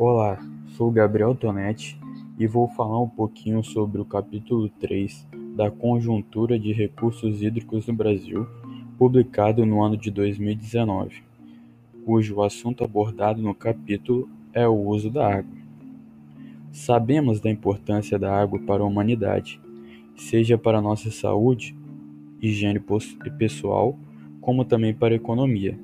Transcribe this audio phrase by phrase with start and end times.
[0.00, 0.38] Olá,
[0.76, 1.98] sou Gabriel Tonetti
[2.38, 7.94] e vou falar um pouquinho sobre o capítulo 3 da Conjuntura de Recursos Hídricos no
[7.94, 8.46] Brasil,
[8.96, 11.24] publicado no ano de 2019,
[12.06, 15.58] cujo assunto abordado no capítulo é o uso da água.
[16.70, 19.60] Sabemos da importância da água para a humanidade,
[20.14, 21.74] seja para nossa saúde,
[22.40, 22.80] higiene
[23.36, 23.98] pessoal,
[24.40, 25.76] como também para a economia.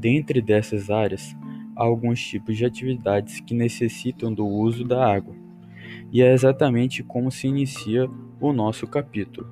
[0.00, 1.36] Dentre dessas áreas,
[1.76, 5.34] há alguns tipos de atividades que necessitam do uso da água,
[6.10, 8.08] e é exatamente como se inicia
[8.40, 9.46] o nosso capítulo.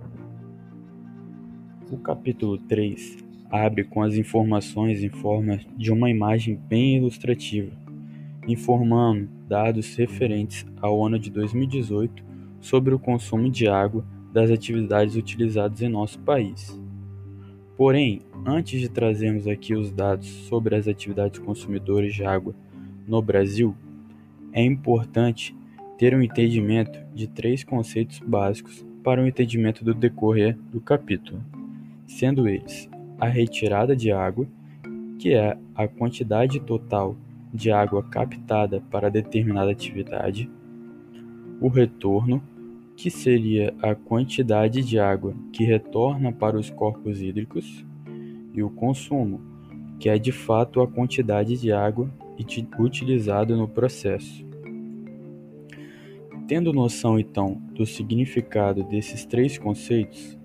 [1.91, 3.19] O capítulo 3
[3.50, 7.70] abre com as informações em forma de uma imagem bem ilustrativa,
[8.48, 12.25] informando dados referentes ao ano de 2018
[12.61, 16.84] sobre o consumo de água das atividades utilizadas em nosso país.
[17.77, 22.55] Porém, antes de trazermos aqui os dados sobre as atividades consumidoras de água
[23.06, 23.75] no Brasil,
[24.53, 25.56] é importante
[25.98, 31.42] ter um entendimento de três conceitos básicos para o entendimento do decorrer do capítulo,
[32.06, 34.47] sendo eles a retirada de água,
[35.19, 37.17] que é a quantidade total
[37.52, 40.50] de água captada para determinada atividade,
[41.61, 42.42] o retorno,
[42.97, 47.84] que seria a quantidade de água que retorna para os corpos hídricos,
[48.55, 49.41] e o consumo,
[49.98, 52.09] que é de fato a quantidade de água
[52.78, 54.45] utilizada no processo.
[56.47, 60.39] Tendo noção então do significado desses três conceitos,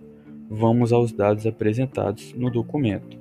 [0.49, 3.19] vamos aos dados apresentados no documento.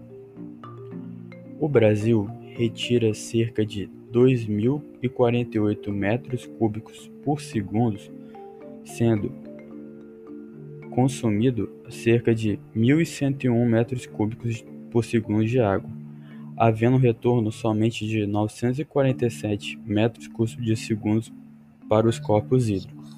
[1.61, 7.99] O Brasil retira cerca de 2.048 metros cúbicos por segundo
[8.89, 9.33] sendo
[10.91, 15.91] consumido cerca de 1.101 metros cúbicos por segundo de água,
[16.57, 21.27] havendo retorno somente de 947 metros cúbicos de segundo
[21.89, 23.17] para os corpos hídricos.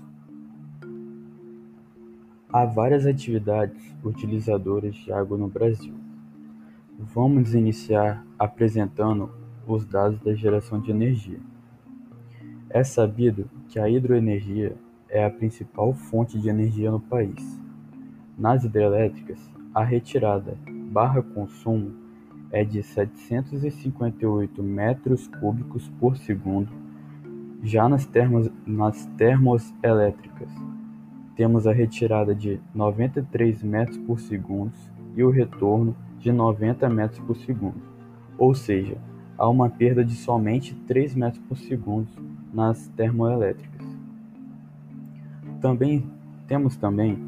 [2.52, 5.94] Há várias atividades utilizadoras de água no Brasil.
[6.98, 9.30] Vamos iniciar apresentando
[9.66, 11.38] os dados da geração de energia.
[12.68, 14.76] É sabido que a hidroenergia
[15.10, 17.60] é a principal fonte de energia no país.
[18.38, 19.38] Nas hidrelétricas,
[19.74, 20.56] a retirada
[20.90, 21.92] barra consumo
[22.50, 26.72] é de 758 metros cúbicos por segundo.
[27.62, 30.50] Já nas, termos, nas termoelétricas,
[31.36, 34.72] temos a retirada de 93 metros por segundo
[35.14, 37.80] e o retorno de 90 metros por segundo,
[38.38, 38.96] ou seja,
[39.36, 42.08] há uma perda de somente 3 metros por segundo
[42.52, 43.69] nas termoelétricas.
[45.60, 46.08] Também
[46.46, 47.18] temos também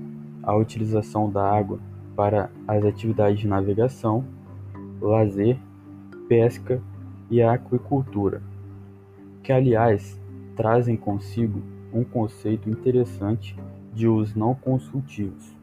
[0.42, 1.78] a utilização da água
[2.16, 4.24] para as atividades de navegação,
[5.00, 5.58] lazer,
[6.28, 6.80] pesca
[7.30, 8.42] e aquicultura,
[9.42, 10.18] que aliás
[10.56, 11.62] trazem consigo
[11.92, 13.54] um conceito interessante
[13.92, 15.54] de usos não consultivos,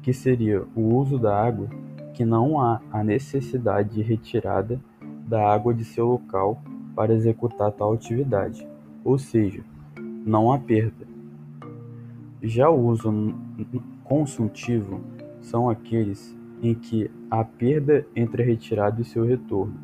[0.00, 1.68] que seria o uso da água
[2.14, 4.80] que não há a necessidade de retirada
[5.26, 6.62] da água de seu local
[6.94, 8.66] para executar tal atividade,
[9.04, 9.62] ou seja,
[10.24, 11.15] não há perda,
[12.42, 13.34] já o uso
[14.04, 15.00] consultivo
[15.40, 19.74] são aqueles em que há perda entre a retirada e seu retorno.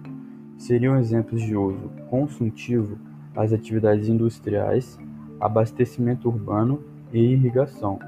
[0.59, 2.99] Seriam exemplos de uso consultivo
[3.35, 4.99] as atividades industriais,
[5.41, 6.83] abastecimento urbano
[7.13, 7.99] e irrigação,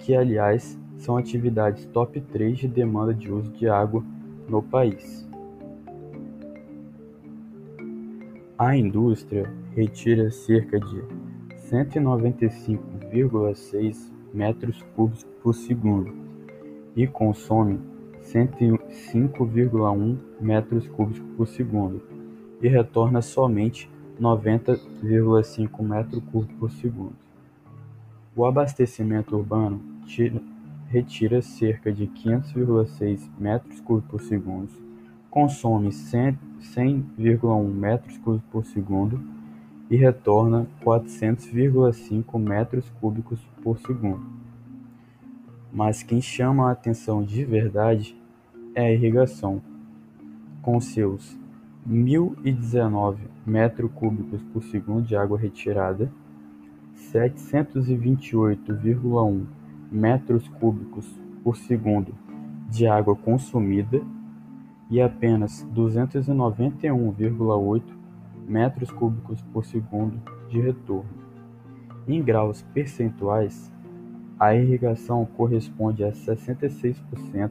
[0.00, 4.02] que aliás são atividades top 3 de demanda de uso de água
[4.48, 5.28] no país.
[8.58, 11.04] A indústria retira cerca de
[13.10, 16.12] 195,6 metros cúbicos por segundo
[16.96, 17.78] e consome
[18.22, 22.02] 105,1 metros cúbicos por segundo
[22.60, 23.90] e retorna somente
[24.20, 27.16] 90,5 metros cúbicos por segundo.
[28.34, 30.42] O abastecimento urbano tira,
[30.88, 34.70] retira cerca de 500,6 metros cúbicos por segundo,
[35.30, 39.35] consome 100,1 metros cúbicos por segundo
[39.90, 44.26] e retorna 400,5 metros cúbicos por segundo.
[45.72, 48.14] Mas quem chama a atenção de verdade
[48.74, 49.62] é a irrigação,
[50.62, 51.38] com seus
[51.88, 56.10] 1.019 metros cúbicos por segundo de água retirada,
[57.12, 59.44] 728,1
[59.90, 61.06] metros cúbicos
[61.44, 62.12] por segundo
[62.68, 64.02] de água consumida
[64.90, 67.95] e apenas 291,8
[68.46, 71.10] metros cúbicos por segundo de retorno.
[72.06, 73.72] Em graus percentuais,
[74.38, 77.50] a irrigação corresponde a 66%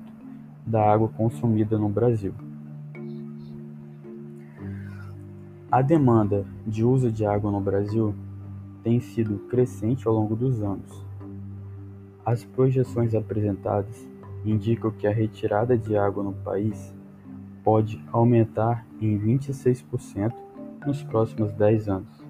[0.66, 2.34] da água consumida no Brasil.
[5.72, 8.16] A demanda de uso de água no Brasil
[8.82, 11.06] tem sido crescente ao longo dos anos.
[12.26, 14.08] As projeções apresentadas
[14.46, 16.94] indicam que a retirada de água no país
[17.64, 20.45] pode aumentar em 26%
[20.86, 22.26] nos próximos 10 anos.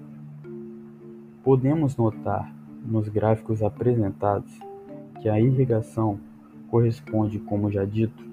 [1.42, 2.52] Podemos notar
[2.84, 4.50] nos gráficos apresentados
[5.20, 6.18] que a irrigação
[6.70, 8.24] corresponde, como já dito,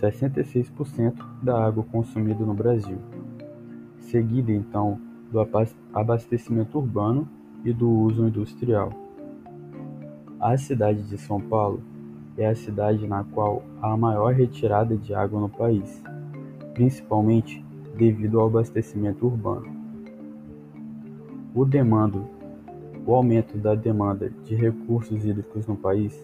[0.00, 2.98] 66% da água consumida no Brasil,
[3.98, 5.40] seguida então do
[5.92, 7.28] abastecimento urbano
[7.64, 8.90] e do uso industrial.
[10.38, 11.82] A cidade de São Paulo
[12.36, 16.02] é a cidade na qual há a maior retirada de água no país,
[16.74, 17.64] principalmente
[17.96, 19.66] devido ao abastecimento urbano.
[21.54, 22.26] O demando
[23.06, 26.22] o aumento da demanda de recursos hídricos no país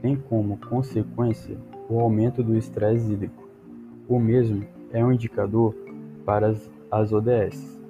[0.00, 1.58] tem como consequência
[1.88, 3.48] o aumento do estresse hídrico.
[4.08, 5.74] O mesmo é um indicador
[6.24, 6.54] para
[6.90, 7.80] as ODS,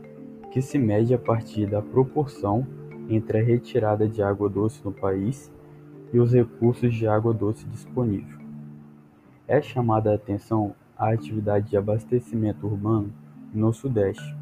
[0.51, 2.67] que se mede a partir da proporção
[3.09, 5.53] entre a retirada de água doce no país
[6.13, 8.39] e os recursos de água doce disponível.
[9.47, 13.13] É chamada a atenção a atividade de abastecimento urbano
[13.53, 14.37] no Sudeste,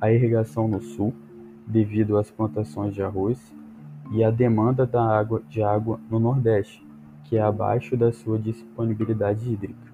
[0.00, 1.14] a irrigação no Sul
[1.66, 3.38] devido às plantações de arroz,
[4.12, 6.84] e a demanda da água de água no Nordeste,
[7.24, 9.90] que é abaixo da sua disponibilidade hídrica.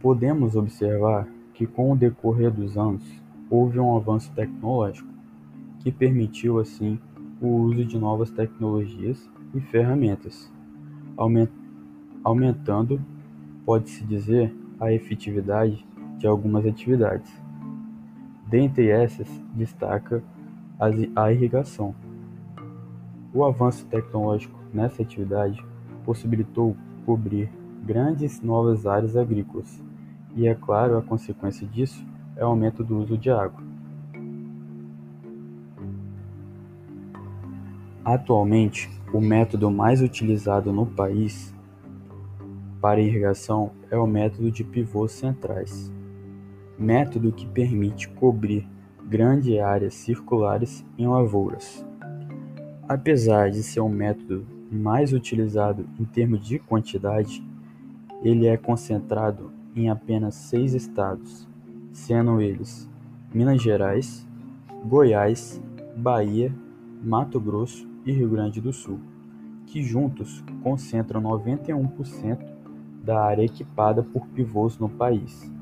[0.00, 3.02] Podemos observar que com o decorrer dos anos
[3.48, 5.08] houve um avanço tecnológico,
[5.78, 6.98] que permitiu assim
[7.40, 10.52] o uso de novas tecnologias e ferramentas,
[11.16, 11.63] aumentando,
[13.64, 15.86] pode-se dizer, a efetividade
[16.18, 17.30] de algumas atividades.
[18.46, 20.22] Dentre essas, destaca
[21.14, 21.94] a irrigação.
[23.32, 25.64] O avanço tecnológico nessa atividade
[26.04, 27.50] possibilitou cobrir
[27.84, 29.82] grandes novas áreas agrícolas,
[30.34, 32.04] e é claro, a consequência disso
[32.36, 33.62] é o aumento do uso de água.
[38.04, 41.53] Atualmente, o método mais utilizado no país
[42.84, 45.90] para irrigação é o método de pivôs centrais
[46.78, 48.68] método que permite cobrir
[49.02, 51.82] grandes áreas circulares em lavouras.
[52.86, 57.42] Apesar de ser o método mais utilizado em termos de quantidade,
[58.22, 61.48] ele é concentrado em apenas seis estados,
[61.90, 62.86] sendo eles
[63.32, 64.28] Minas Gerais,
[64.84, 65.58] Goiás,
[65.96, 66.54] Bahia,
[67.02, 69.00] Mato Grosso e Rio Grande do Sul,
[69.66, 72.53] que juntos concentram 91%
[73.04, 75.52] da área equipada por pivôs no país.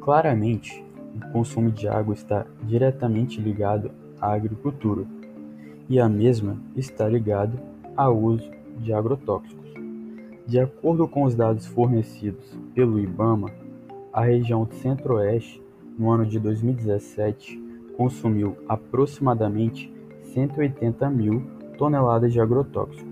[0.00, 0.84] Claramente,
[1.16, 3.90] o consumo de água está diretamente ligado
[4.20, 5.04] à agricultura,
[5.88, 7.58] e a mesma está ligado
[7.96, 8.48] ao uso
[8.78, 9.72] de agrotóxicos.
[10.46, 13.50] De acordo com os dados fornecidos pelo IBAMA,
[14.12, 15.62] a região Centro-Oeste,
[15.98, 17.60] no ano de 2017,
[17.96, 19.92] consumiu aproximadamente
[20.32, 21.42] 180 mil
[21.76, 23.11] toneladas de agrotóxicos.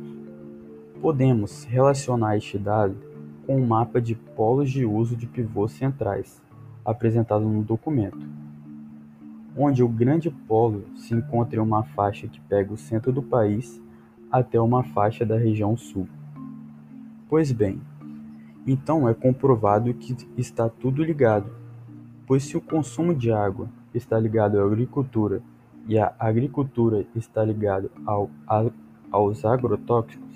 [1.01, 2.95] Podemos relacionar este dado
[3.47, 6.43] com um mapa de polos de uso de pivôs centrais,
[6.85, 8.29] apresentado no documento,
[9.57, 13.81] onde o grande polo se encontra em uma faixa que pega o centro do país
[14.31, 16.07] até uma faixa da região sul.
[17.31, 17.81] Pois bem,
[18.67, 21.51] então é comprovado que está tudo ligado,
[22.27, 25.41] pois se o consumo de água está ligado à agricultura
[25.89, 28.31] e a agricultura está ligado ao,
[29.11, 30.30] aos agrotóxicos,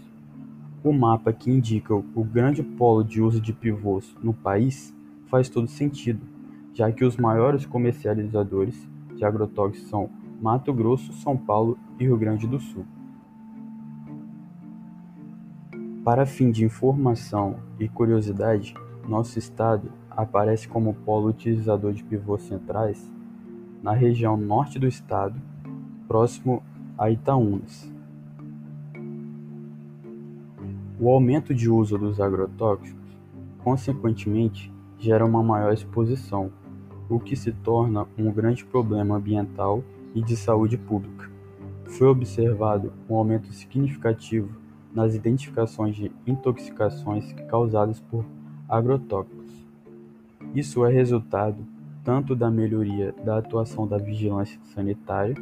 [0.85, 4.95] o mapa que indica o grande polo de uso de pivôs no país
[5.26, 6.35] faz todo sentido
[6.75, 8.76] já que os maiores comercializadores
[9.14, 10.11] de agrotóxicos são
[10.43, 12.85] Mato Grosso, São Paulo e Rio Grande do Sul.
[16.05, 18.75] Para fim de informação e curiosidade,
[19.09, 23.11] nosso estado aparece como polo utilizador de pivôs centrais
[23.83, 25.41] na região norte do estado,
[26.09, 26.62] próximo
[26.99, 27.94] a Itaúnas.
[31.01, 33.19] O aumento de uso dos agrotóxicos,
[33.65, 36.53] consequentemente, gera uma maior exposição
[37.09, 39.83] o que se torna um grande problema ambiental
[40.15, 41.31] e de saúde pública.
[41.85, 44.49] Foi observado um aumento significativo
[44.95, 48.25] nas identificações de intoxicações causadas por
[48.69, 49.53] agrotóxicos.
[50.55, 51.59] Isso é resultado
[52.05, 55.35] tanto da melhoria da atuação da vigilância sanitária,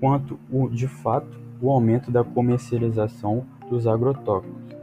[0.00, 4.75] quanto, o, de fato, o aumento da comercialização dos agrotóxicos.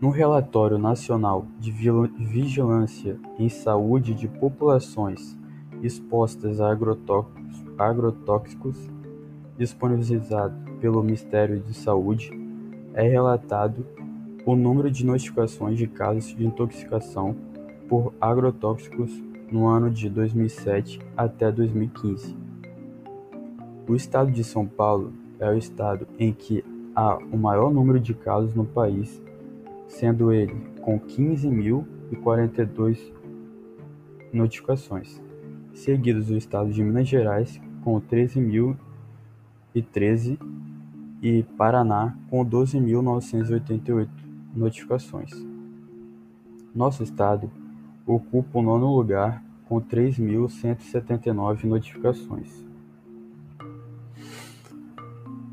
[0.00, 5.36] No Relatório Nacional de Vigilância em Saúde de Populações
[5.82, 6.70] Expostas a
[7.76, 8.78] Agrotóxicos,
[9.56, 12.30] disponibilizado pelo Ministério de Saúde,
[12.94, 13.84] é relatado
[14.46, 17.34] o número de notificações de casos de intoxicação
[17.88, 19.10] por agrotóxicos
[19.50, 22.36] no ano de 2007 até 2015.
[23.88, 26.64] O estado de São Paulo é o estado em que
[26.94, 29.20] há o maior número de casos no país,
[29.88, 33.12] sendo ele com 15.042
[34.32, 35.20] notificações,
[35.72, 40.38] seguidos o estado de Minas Gerais com 13.013
[41.20, 44.08] e Paraná com 12.988
[44.54, 45.32] notificações.
[46.74, 47.50] Nosso estado
[48.06, 52.64] ocupa o nono lugar com 3.179 notificações.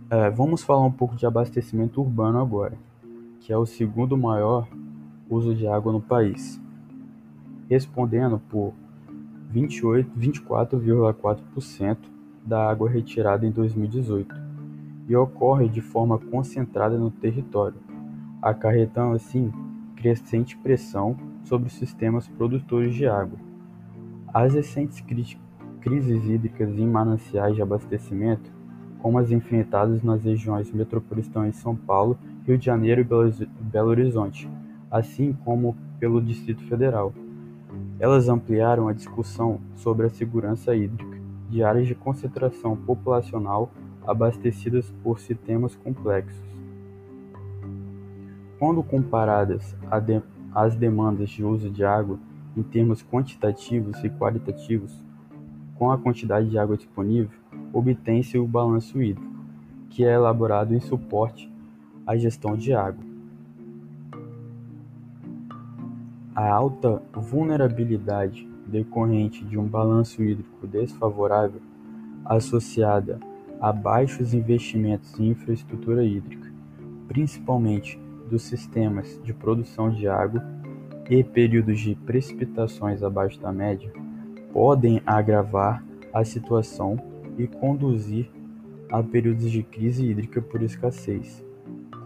[0.09, 2.77] É, vamos falar um pouco de abastecimento urbano agora,
[3.45, 4.67] que é o segundo maior
[5.29, 6.59] uso de água no país,
[7.69, 8.73] respondendo por
[9.53, 11.97] 24,4%
[12.43, 14.33] da água retirada em 2018,
[15.07, 17.77] e ocorre de forma concentrada no território,
[18.41, 19.53] acarretando assim
[19.95, 23.37] crescente pressão sobre os sistemas produtores de água.
[24.33, 25.05] As recentes
[25.81, 28.51] crises hídricas em mananciais de abastecimento,
[28.97, 34.47] como as enfrentadas nas regiões metropolitanas de São Paulo, Rio de Janeiro e Belo Horizonte,
[34.91, 37.11] assim como pelo Distrito Federal.
[37.99, 41.17] Elas ampliaram a discussão sobre a segurança hídrica
[41.49, 43.71] de áreas de concentração populacional
[44.05, 46.45] abastecidas por sistemas complexos.
[48.59, 49.75] Quando comparadas
[50.53, 52.19] às demandas de uso de água
[52.55, 55.03] em termos quantitativos e qualitativos,
[55.73, 57.37] com a quantidade de água disponível,
[57.73, 59.33] obtém-se o balanço hídrico,
[59.89, 61.54] que é elaborado em suporte
[62.05, 63.03] à gestão de água.
[66.35, 71.61] A alta vulnerabilidade decorrente de um balanço hídrico desfavorável,
[72.25, 73.19] associada
[73.61, 76.51] a baixos investimentos em infraestrutura hídrica,
[77.07, 80.43] principalmente dos sistemas de produção de água
[81.09, 83.91] e períodos de precipitações abaixo da média,
[84.51, 86.97] podem agravar a situação
[87.37, 88.29] e conduzir
[88.89, 91.44] a períodos de crise hídrica por escassez,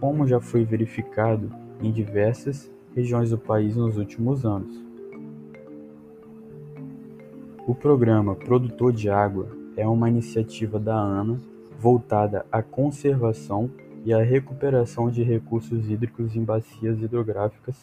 [0.00, 1.52] como já foi verificado
[1.82, 4.82] em diversas regiões do país nos últimos anos.
[7.66, 11.38] O programa Produtor de Água é uma iniciativa da ANA
[11.78, 13.70] voltada à conservação
[14.04, 17.76] e à recuperação de recursos hídricos em bacias hidrográficas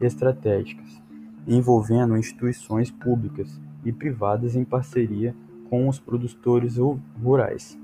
[0.00, 1.00] estratégicas,
[1.46, 5.34] envolvendo instituições públicas e privadas em parceria
[5.68, 6.78] com os produtores
[7.22, 7.78] rurais,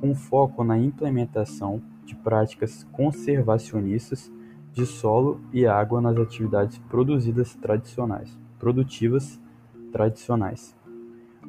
[0.00, 4.32] com foco na implementação de práticas conservacionistas
[4.72, 9.40] de solo e água nas atividades produzidas tradicionais, produtivas
[9.90, 10.76] tradicionais.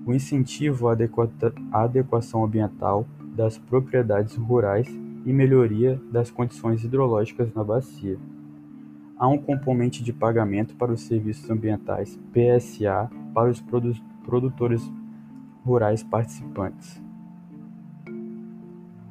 [0.05, 0.97] O incentivo à
[1.83, 4.87] adequação ambiental das propriedades rurais
[5.25, 8.17] e melhoria das condições hidrológicas na bacia.
[9.19, 13.61] Há um componente de pagamento para os serviços ambientais PSA para os
[14.23, 14.81] produtores
[15.65, 17.01] rurais participantes.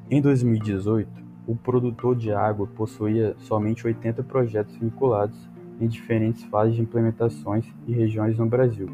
[0.09, 5.38] Em 2018, o produtor de água possuía somente 80 projetos vinculados
[5.81, 8.88] em diferentes fases de implementações e regiões no Brasil.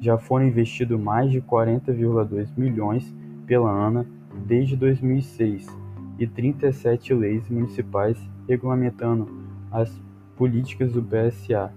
[0.00, 3.14] Já foram investidos mais de 40,2 milhões
[3.46, 4.06] pela ANA
[4.46, 5.66] desde 2006
[6.18, 9.28] e 37 leis municipais regulamentando
[9.70, 10.00] as
[10.36, 11.72] políticas do PSA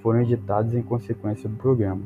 [0.00, 2.02] foram editadas em consequência do programa.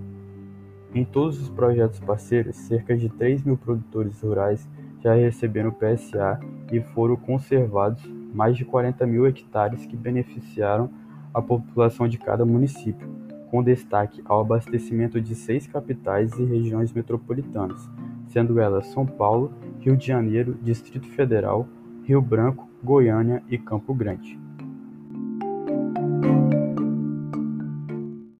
[0.95, 4.69] Em todos os projetos parceiros, cerca de 3 mil produtores rurais
[5.05, 6.41] já receberam PSA
[6.73, 10.89] e foram conservados mais de 40 mil hectares que beneficiaram
[11.33, 13.07] a população de cada município,
[13.51, 17.87] com destaque ao abastecimento de seis capitais e regiões metropolitanas,
[18.29, 21.69] sendo elas São Paulo, Rio de Janeiro, Distrito Federal,
[22.05, 24.44] Rio Branco, Goiânia e Campo Grande.